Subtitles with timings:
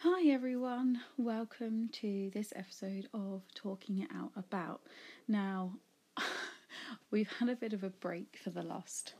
[0.00, 4.82] Hi everyone, welcome to this episode of Talking It Out About.
[5.26, 5.72] Now,
[7.10, 9.14] we've had a bit of a break for the last,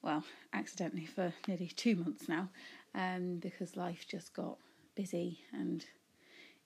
[0.00, 0.22] well,
[0.52, 2.50] accidentally for nearly two months now,
[2.94, 4.58] um, because life just got
[4.94, 5.84] busy and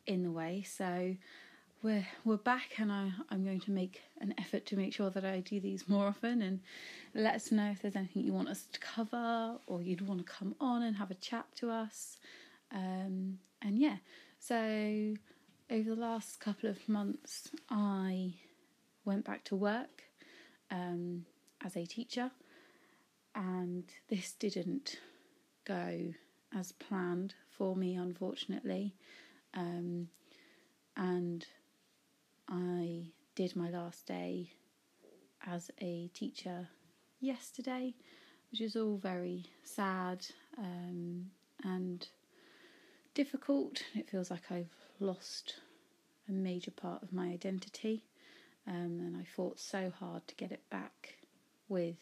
[0.07, 0.63] in the way.
[0.63, 1.17] So
[1.83, 5.25] we're we're back, and I, I'm going to make an effort to make sure that
[5.25, 6.43] I do these more often.
[6.43, 6.61] And
[7.15, 10.31] let us know if there's anything you want us to cover, or you'd want to
[10.31, 12.19] come on and have a chat to us.
[12.73, 13.97] Um, and yeah,
[14.39, 15.15] so
[15.71, 18.35] over the last couple of months, I
[19.05, 20.03] went back to work
[20.71, 21.25] um,
[21.65, 22.31] as a teacher,
[23.35, 24.99] and this didn't
[25.65, 26.13] go
[26.57, 28.95] as planned for me, unfortunately.
[29.55, 30.09] Um,
[30.97, 31.47] and
[32.49, 34.51] I did my last day
[35.47, 36.69] as a teacher
[37.21, 37.95] yesterday,
[38.51, 40.27] which is all very sad
[40.59, 41.27] um,
[41.65, 42.09] and
[43.17, 43.83] difficult.
[43.95, 45.55] It feels like I've lost
[46.29, 48.05] a major part of my identity,
[48.69, 51.15] um, and I fought so hard to get it back
[51.67, 51.97] with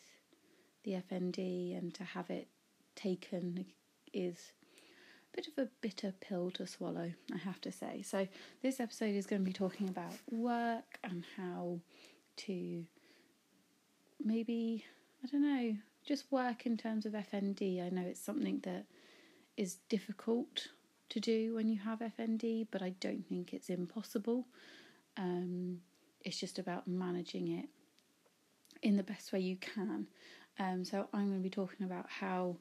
[0.83, 2.48] the FND, and to have it
[2.97, 3.64] taken
[4.12, 4.50] is
[5.33, 8.03] a bit of a bitter pill to swallow, I have to say.
[8.03, 8.27] So,
[8.60, 11.78] this episode is going to be talking about work and how
[12.38, 12.84] to
[14.22, 14.84] maybe,
[15.22, 17.86] I don't know, just work in terms of FND.
[17.86, 18.86] I know it's something that
[19.56, 20.66] is difficult
[21.10, 24.47] to do when you have FND, but I don't think it's impossible.
[25.16, 25.80] Um,
[26.22, 27.69] it's just about managing it
[28.83, 30.06] in the best way you can.
[30.58, 32.56] Um, so I'm going to be talking about how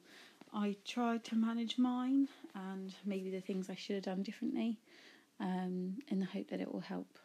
[0.52, 4.78] I tried to manage mine and maybe the things I should have done differently,
[5.40, 7.18] um, in the hope that it will help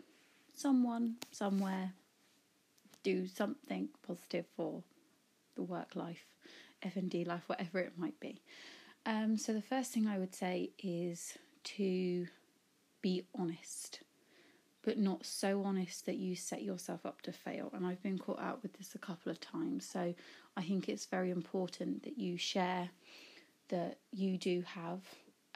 [0.54, 1.94] someone somewhere
[3.04, 4.84] do something positive for
[5.56, 6.26] the work life,
[6.84, 8.42] FND life, whatever it might be.
[9.06, 12.28] Um, so the first thing I would say is to
[13.02, 14.02] be honest,
[14.84, 17.70] but not so honest that you set yourself up to fail.
[17.74, 19.86] And I've been caught out with this a couple of times.
[19.86, 20.14] So
[20.56, 22.90] I think it's very important that you share
[23.70, 25.02] that you do have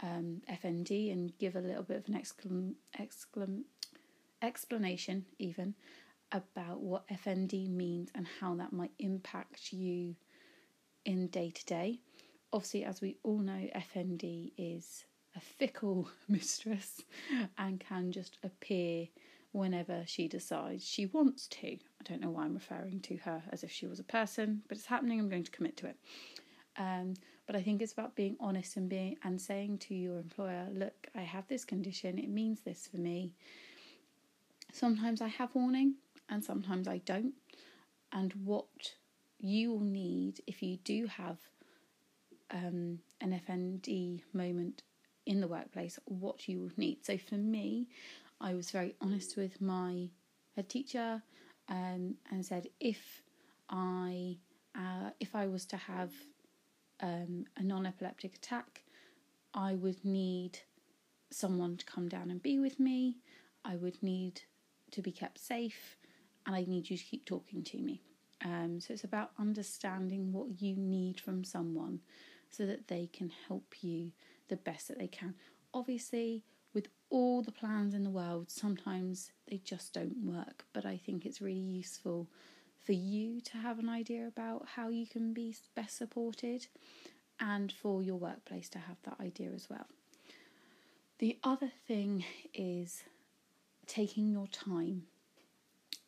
[0.01, 3.63] um, FND and give a little bit of an exclam- exclam-
[4.41, 5.73] explanation, even
[6.31, 10.15] about what FND means and how that might impact you
[11.05, 11.99] in day to day
[12.53, 15.03] obviously, as we all know, FND is
[15.35, 17.01] a fickle mistress
[17.57, 19.07] and can just appear
[19.51, 21.67] whenever she decides she wants to.
[21.67, 24.77] I don't know why I'm referring to her as if she was a person, but
[24.77, 25.19] it's happening.
[25.19, 25.97] I'm going to commit to it.
[26.77, 27.15] Um,
[27.45, 31.07] but I think it's about being honest and being and saying to your employer, "Look,
[31.13, 32.17] I have this condition.
[32.17, 33.33] It means this for me.
[34.71, 35.95] Sometimes I have warning,
[36.29, 37.33] and sometimes I don't.
[38.11, 38.93] And what
[39.39, 41.37] you will need if you do have
[42.53, 44.83] um, an FND moment
[45.25, 47.05] in the workplace, what you would need.
[47.05, 47.87] So for me,
[48.39, 50.09] I was very honest with my
[50.55, 51.21] head teacher
[51.69, 53.21] um, and said if
[53.69, 54.37] I
[54.75, 56.11] uh, if I was to have
[57.01, 58.83] um, a non-epileptic attack,
[59.53, 60.59] I would need
[61.31, 63.17] someone to come down and be with me.
[63.63, 64.41] I would need
[64.91, 65.97] to be kept safe,
[66.45, 68.01] and I need you to keep talking to me.
[68.43, 71.99] Um, so it's about understanding what you need from someone
[72.53, 74.11] so that they can help you
[74.47, 75.33] the best that they can.
[75.73, 76.43] Obviously,
[76.73, 81.25] with all the plans in the world, sometimes they just don't work, but I think
[81.25, 82.27] it's really useful
[82.83, 86.67] for you to have an idea about how you can be best supported
[87.39, 89.87] and for your workplace to have that idea as well.
[91.19, 93.03] The other thing is
[93.87, 95.03] taking your time.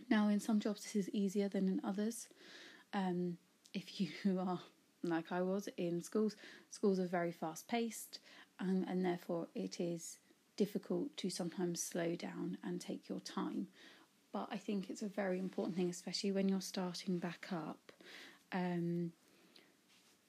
[0.10, 2.28] Now, in some jobs, this is easier than in others.
[2.94, 3.38] Um,
[3.74, 4.60] if you are
[5.10, 6.36] like I was in schools.
[6.70, 8.20] Schools are very fast paced,
[8.60, 10.18] and, and therefore it is
[10.58, 13.68] difficult to sometimes slow down and take your time.
[14.32, 17.92] But I think it's a very important thing, especially when you're starting back up,
[18.52, 19.12] um,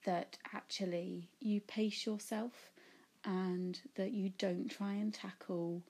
[0.04, 2.70] that actually you pace yourself
[3.24, 5.82] and that you don't try and tackle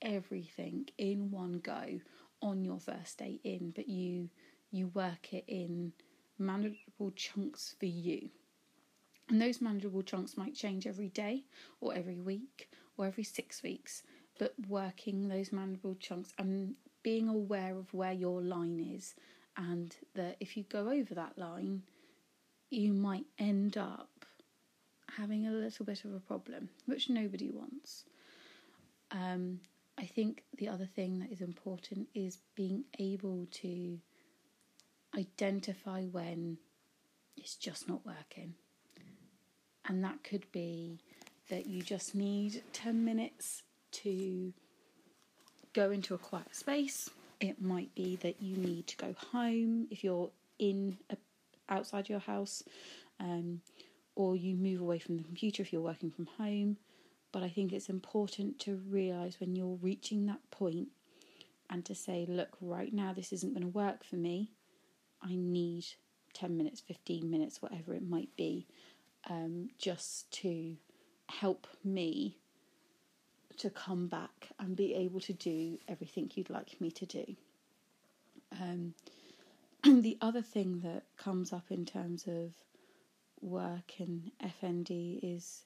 [0.00, 2.00] everything in one go
[2.40, 4.30] on your first day in, but you
[4.70, 5.92] you work it in
[6.98, 8.30] manageable chunks for you.
[9.28, 11.44] And those manageable chunks might change every day
[11.80, 14.02] or every week or every six weeks,
[14.38, 19.14] but working those manageable chunks and being aware of where your line is,
[19.56, 21.82] and that if you go over that line,
[22.70, 24.24] you might end up
[25.16, 28.04] having a little bit of a problem, which nobody wants.
[29.10, 29.60] Um,
[29.96, 33.98] I think the other thing that is important is being able to
[35.16, 36.58] identify when
[37.48, 38.52] it's just not working.
[39.86, 41.00] And that could be
[41.48, 44.52] that you just need 10 minutes to
[45.72, 47.08] go into a quiet space.
[47.40, 50.28] It might be that you need to go home if you're
[50.58, 51.16] in a,
[51.70, 52.62] outside your house,
[53.18, 53.62] um,
[54.14, 56.76] or you move away from the computer if you're working from home.
[57.32, 60.88] But I think it's important to realize when you're reaching that point
[61.70, 64.50] and to say, look, right now this isn't going to work for me.
[65.22, 65.86] I need
[66.34, 68.66] 10 minutes, 15 minutes, whatever it might be,
[69.28, 70.76] um, just to
[71.28, 72.36] help me
[73.58, 77.36] to come back and be able to do everything you'd like me to do.
[78.60, 78.94] Um,
[79.84, 82.52] the other thing that comes up in terms of
[83.40, 85.62] work and FND is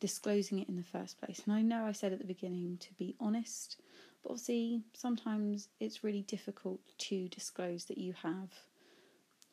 [0.00, 1.42] disclosing it in the first place.
[1.46, 3.80] And I know I said at the beginning to be honest,
[4.22, 8.50] but obviously sometimes it's really difficult to disclose that you have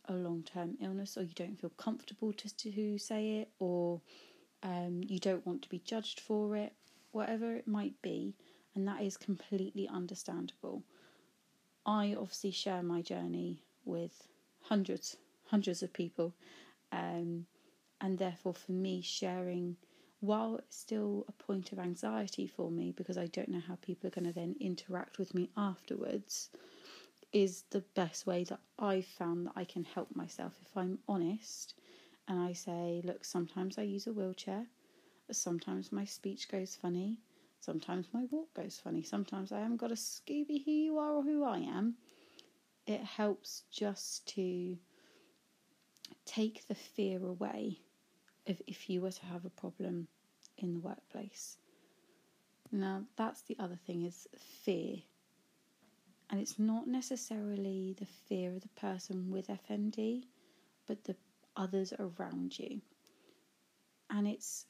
[0.07, 4.01] a long term illness or you don't feel comfortable to, to say it or
[4.63, 6.73] um, you don't want to be judged for it,
[7.11, 8.33] whatever it might be,
[8.75, 10.83] and that is completely understandable.
[11.85, 14.27] I obviously share my journey with
[14.61, 15.17] hundreds,
[15.47, 16.33] hundreds of people,
[16.93, 17.45] um,
[17.99, 19.75] and therefore for me, sharing,
[20.21, 24.07] while it's still a point of anxiety for me because I don't know how people
[24.07, 26.49] are going to then interact with me afterwards,
[27.33, 30.53] is the best way that I've found that I can help myself.
[30.61, 31.73] If I'm honest
[32.27, 34.67] and I say, look, sometimes I use a wheelchair,
[35.31, 37.17] sometimes my speech goes funny,
[37.59, 41.23] sometimes my walk goes funny, sometimes I haven't got a Scooby who you are or
[41.23, 41.95] who I am.
[42.85, 44.77] It helps just to
[46.25, 47.79] take the fear away
[48.47, 50.07] of if you were to have a problem
[50.57, 51.57] in the workplace.
[52.71, 54.27] Now, that's the other thing is
[54.63, 54.97] fear
[56.29, 60.23] and it's not necessarily the fear of the person with FND,
[60.87, 61.15] but the
[61.55, 62.81] others around you.
[64.09, 64.65] And it's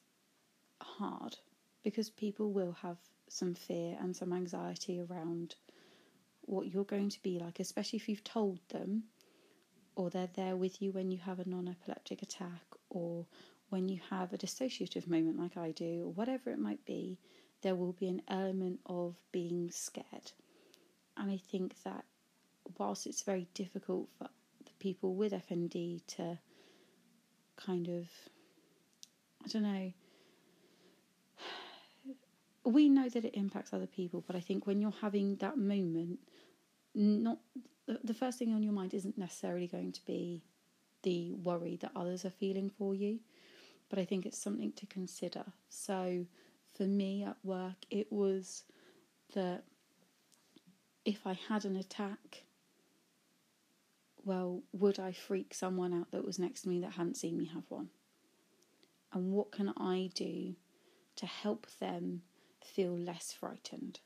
[0.80, 1.36] hard
[1.82, 2.98] because people will have
[3.28, 5.54] some fear and some anxiety around
[6.42, 9.04] what you're going to be like, especially if you've told them
[9.96, 13.26] or they're there with you when you have a non epileptic attack or
[13.70, 17.18] when you have a dissociative moment like I do, or whatever it might be,
[17.62, 20.32] there will be an element of being scared.
[21.16, 22.04] And I think that
[22.78, 24.28] whilst it's very difficult for
[24.64, 26.38] the people with FND to
[27.56, 28.08] kind of,
[29.44, 29.92] I don't know,
[32.64, 36.18] we know that it impacts other people, but I think when you're having that moment,
[36.94, 37.38] not
[37.86, 40.42] the first thing on your mind isn't necessarily going to be
[41.02, 43.20] the worry that others are feeling for you,
[43.90, 45.44] but I think it's something to consider.
[45.68, 46.24] So
[46.74, 48.64] for me at work, it was
[49.34, 49.64] that
[51.04, 52.44] if I had an attack,
[54.24, 57.50] well, would I freak someone out that was next to me that hadn't seen me
[57.52, 57.90] have one?
[59.12, 60.54] And what can I do
[61.16, 62.22] to help them
[62.64, 64.00] feel less frightened?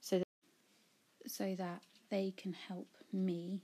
[0.00, 3.62] So that, so that they can help me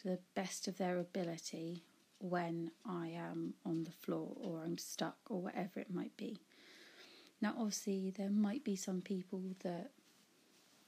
[0.00, 1.84] to the best of their ability
[2.18, 6.40] when I am on the floor or I'm stuck or whatever it might be.
[7.40, 9.90] Now, obviously, there might be some people that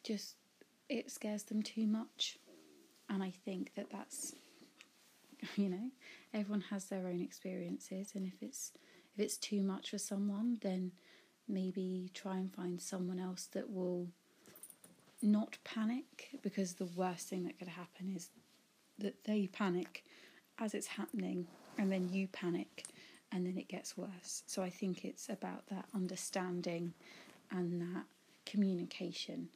[0.03, 0.37] just
[0.89, 2.39] it scares them too much.
[3.09, 4.35] And I think that that's,
[5.57, 5.91] you know,
[6.35, 8.73] everyone has their own experiences, and if it's
[9.15, 10.93] if it's too much for someone, then
[11.49, 14.09] maybe try and find someone else that will
[15.23, 18.31] not panic because the worst thing that could happen is
[18.99, 20.05] that they panic
[20.59, 21.47] as it's happening
[21.79, 22.85] and then you panic
[23.33, 24.43] and then it gets worse.
[24.47, 26.93] So I think it's about that understanding
[27.51, 28.05] and that
[28.45, 29.49] communication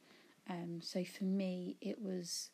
[0.49, 2.49] um, so for me, it was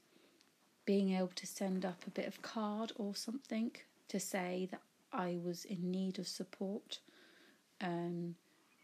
[0.86, 3.72] being able to send up a bit of card or something
[4.08, 7.00] to say that I was in need of support.
[7.82, 8.36] Um,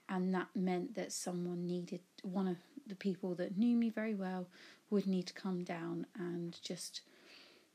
[0.10, 4.48] and that meant that someone needed, one of the people that knew me very well
[4.90, 7.02] would need to come down and just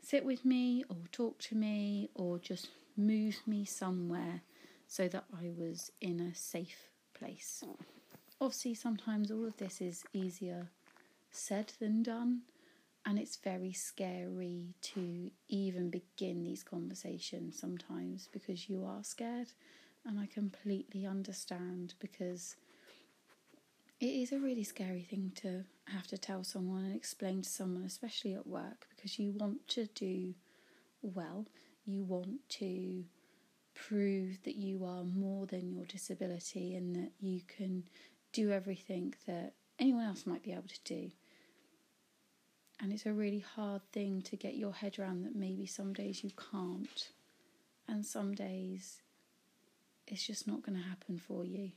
[0.02, 4.42] sit with me or talk to me or just move me somewhere
[4.86, 7.64] so that I was in a safe place.
[8.40, 10.68] Obviously, sometimes all of this is easier
[11.38, 12.42] said than done.
[13.06, 19.52] And it's very scary to even begin these conversations sometimes because you are scared.
[20.04, 22.56] And I completely understand because
[24.00, 27.84] it is a really scary thing to have to tell someone and explain to someone,
[27.84, 30.34] especially at work, because you want to do
[31.02, 31.46] well.
[31.84, 33.04] You want to
[33.74, 37.84] prove that you are more than your disability and that you can
[38.32, 41.10] do everything that anyone else might be able to do.
[42.88, 46.24] And it's a really hard thing to get your head around that maybe some days
[46.24, 47.10] you can't,
[47.86, 49.02] and some days
[50.06, 51.72] it's just not going to happen for you.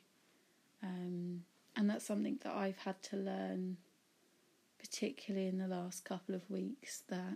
[0.81, 1.43] Um,
[1.75, 3.75] and that's something that I've had to learn,
[4.79, 7.35] particularly in the last couple of weeks, that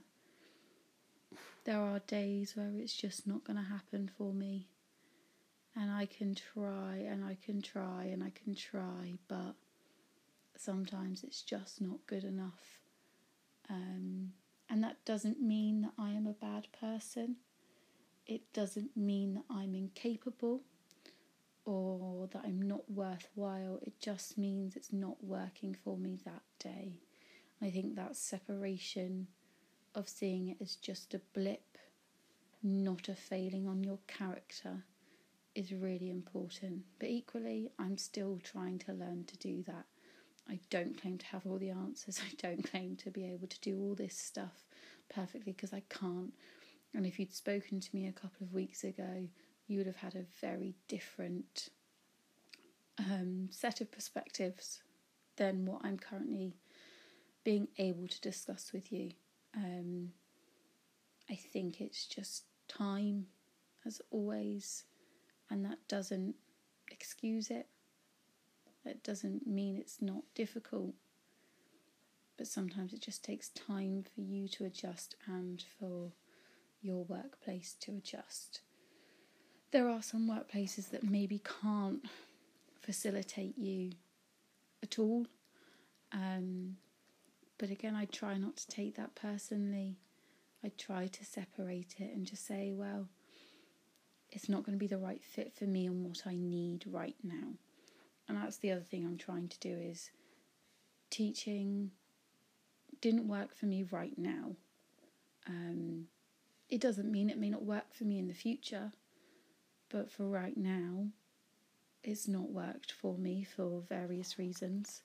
[1.66, 4.68] there are days where it's just not going to happen for me.
[5.76, 9.56] And I can try and I can try and I can try, but
[10.56, 12.80] sometimes it's just not good enough.
[13.70, 14.34] Um,
[14.70, 17.38] and that doesn't mean that I am a bad person.
[18.26, 20.62] It doesn't mean that I'm incapable
[21.66, 23.80] or that I'm not worthwhile.
[23.82, 27.00] It just means it's not working for me that day.
[27.62, 29.28] I think that separation
[29.94, 31.78] of seeing it as just a blip,
[32.62, 34.84] not a failing on your character,
[35.56, 36.84] is really important.
[37.00, 39.86] But equally, I'm still trying to learn to do that.
[40.50, 42.20] I don't claim to have all the answers.
[42.32, 44.66] I don't claim to be able to do all this stuff
[45.10, 46.34] perfectly because I can't.
[46.94, 49.28] And if you'd spoken to me a couple of weeks ago,
[49.68, 51.70] you would have had a very different
[53.00, 54.82] um, set of perspectives
[55.38, 56.56] than what I'm currently
[57.44, 59.12] being able to discuss with you.
[59.56, 60.12] Um,
[61.30, 63.28] I think it's just time,
[63.86, 64.84] as always,
[65.50, 66.36] and that doesn't
[66.92, 67.68] excuse it.
[68.86, 70.94] That doesn't mean it's not difficult,
[72.38, 76.12] but sometimes it just takes time for you to adjust and for
[76.82, 78.62] your workplace to adjust.
[79.72, 82.06] There are some workplaces that maybe can't
[82.80, 83.94] facilitate you
[84.84, 85.26] at all.
[86.12, 86.78] Um,
[87.58, 89.98] but again, I try not to take that personally.
[90.64, 93.08] I try to separate it and just say, well,
[94.32, 97.16] it's not going to be the right fit for me and what I need right
[97.24, 97.54] now.
[98.28, 100.10] And that's the other thing I'm trying to do is
[101.10, 101.92] teaching
[103.02, 104.56] didn't work for me right now.
[105.48, 106.08] Um,
[106.70, 108.92] it doesn't mean it may not work for me in the future,
[109.90, 111.08] but for right now,
[112.04, 115.02] it's not worked for me for various reasons.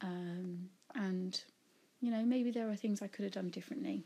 [0.00, 1.40] Um, and,
[2.00, 4.04] you know, maybe there are things I could have done differently.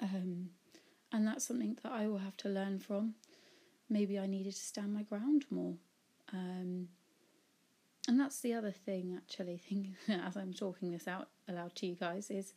[0.00, 0.50] Um,
[1.12, 3.14] and that's something that I will have to learn from.
[3.88, 5.74] Maybe I needed to stand my ground more.
[6.32, 6.88] Um,
[8.08, 11.94] and that's the other thing, actually, thinking as I'm talking this out aloud to you
[11.94, 12.54] guys, is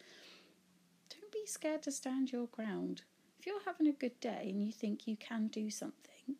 [1.10, 3.04] don't be scared to stand your ground.
[3.38, 6.40] If you're having a good day and you think you can do something,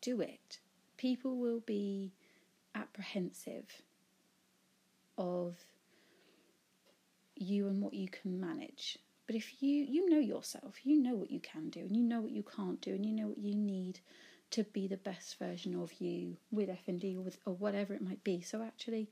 [0.00, 0.60] do it.
[0.96, 2.12] People will be
[2.74, 3.82] apprehensive
[5.18, 5.56] of
[7.34, 8.98] you and what you can manage.
[9.26, 12.20] But if you you know yourself, you know what you can do and you know
[12.20, 14.00] what you can't do and you know what you need
[14.54, 18.22] to be the best version of you with FND or with or whatever it might
[18.22, 18.40] be.
[18.40, 19.10] So actually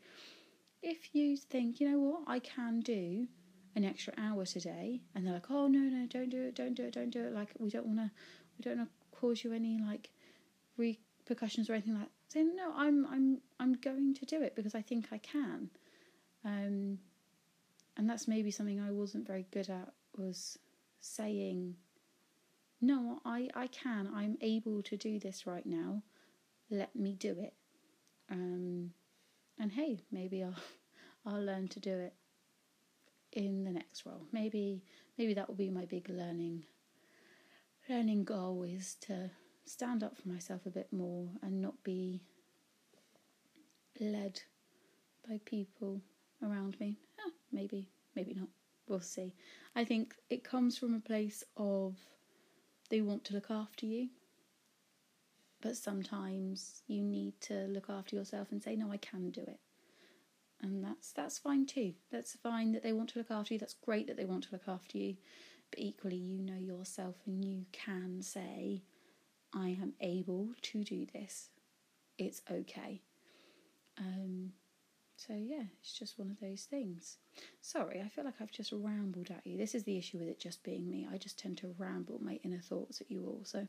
[0.83, 3.29] if you think, you know what, I can do
[3.75, 6.85] an extra hour today and they're like, "Oh no, no, don't do it, don't do
[6.85, 8.11] it, don't do it." Like we don't want to
[8.59, 10.11] we don't want to cause you any like
[10.77, 12.33] repercussions or anything like that.
[12.33, 15.71] Saying, "No, I'm I'm I'm going to do it because I think I can."
[16.45, 16.99] Um
[17.97, 20.59] and that's maybe something I wasn't very good at was
[21.01, 21.77] saying
[22.83, 24.11] no, I, I can.
[24.13, 26.03] I'm able to do this right now.
[26.69, 27.55] Let me do it.
[28.29, 28.91] Um,
[29.59, 30.55] and hey, maybe I'll
[31.27, 32.15] I'll learn to do it
[33.33, 34.27] in the next role.
[34.33, 34.83] Maybe
[35.17, 36.65] maybe that will be my big learning
[37.89, 39.31] learning goal is to
[39.65, 42.23] stand up for myself a bit more and not be
[44.01, 44.41] led
[45.29, 46.01] by people
[46.43, 46.99] around me.
[47.53, 48.49] Maybe, maybe not.
[48.89, 49.35] We'll see.
[49.77, 51.97] I think it comes from a place of
[52.93, 54.11] they want to look after you.
[55.63, 59.61] But sometimes you need to look after yourself and say, No, I can do it.
[60.61, 61.95] And that's that's fine too.
[62.13, 63.59] That's fine that they want to look after you.
[63.59, 65.17] That's great that they want to look after you.
[65.71, 68.83] But equally you know yourself and you can say,
[69.55, 71.49] I am able to do this.
[72.19, 73.01] It's okay.
[73.97, 74.53] Um,
[75.27, 77.19] so yeah, it's just one of those things.
[77.61, 79.57] Sorry, I feel like I've just rambled at you.
[79.57, 81.07] This is the issue with it just being me.
[81.13, 83.41] I just tend to ramble my inner thoughts at you all.
[83.45, 83.67] So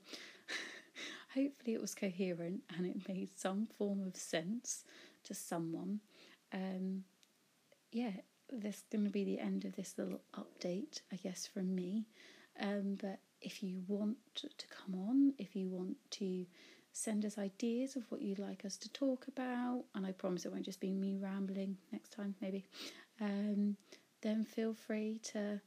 [1.34, 4.84] hopefully it was coherent and it made some form of sense
[5.26, 6.00] to someone.
[6.52, 7.04] Um,
[7.92, 8.12] yeah,
[8.52, 12.06] this is going to be the end of this little update, I guess, from me.
[12.60, 16.46] Um, but if you want to come on, if you want to
[16.94, 20.52] send us ideas of what you'd like us to talk about, and I promise it
[20.52, 22.66] won't just be me rambling next time, maybe,
[23.20, 23.76] um,
[24.22, 25.60] then feel free to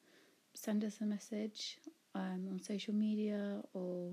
[0.54, 1.78] send us a message
[2.14, 4.12] um, on social media or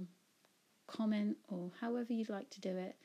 [0.88, 2.96] comment or however you'd like to do it,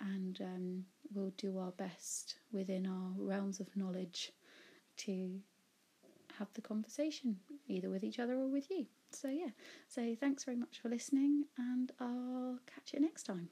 [0.00, 4.32] and um, we'll do our best within our realms of knowledge
[4.96, 5.38] to
[6.38, 7.36] have the conversation
[7.68, 8.86] either with each other or with you.
[9.12, 9.50] So, yeah,
[9.88, 13.48] so thanks very much for listening, and I'll catch you next time.